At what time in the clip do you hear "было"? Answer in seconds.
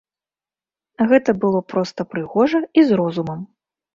1.43-1.59